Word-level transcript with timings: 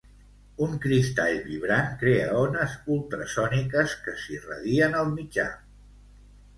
Un 0.67 0.71
cristall 0.85 1.37
vibrant 1.49 1.91
crea 2.01 2.25
ones 2.41 2.75
ultrasòniques 2.97 3.97
que 4.09 4.19
s'irradien 4.27 5.03
al 5.05 5.17
mitjà. 5.23 5.49